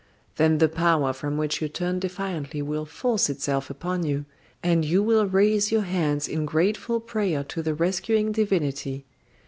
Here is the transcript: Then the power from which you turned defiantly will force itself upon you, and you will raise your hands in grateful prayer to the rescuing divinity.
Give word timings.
Then 0.37 0.57
the 0.57 0.67
power 0.67 1.13
from 1.13 1.37
which 1.37 1.61
you 1.61 1.69
turned 1.69 2.01
defiantly 2.01 2.63
will 2.63 2.85
force 2.85 3.29
itself 3.29 3.69
upon 3.69 4.03
you, 4.03 4.25
and 4.63 4.83
you 4.83 5.03
will 5.03 5.27
raise 5.27 5.71
your 5.71 5.83
hands 5.83 6.27
in 6.27 6.43
grateful 6.47 6.99
prayer 6.99 7.43
to 7.43 7.61
the 7.61 7.75
rescuing 7.75 8.31
divinity. 8.31 9.05